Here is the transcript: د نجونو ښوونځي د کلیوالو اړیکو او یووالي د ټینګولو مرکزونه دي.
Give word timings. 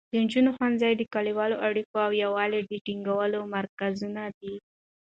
د 0.09 0.11
نجونو 0.23 0.49
ښوونځي 0.55 0.91
د 0.97 1.03
کلیوالو 1.13 1.61
اړیکو 1.67 1.95
او 2.05 2.11
یووالي 2.23 2.59
د 2.65 2.71
ټینګولو 2.85 3.39
مرکزونه 3.55 4.21
دي. 4.39 4.55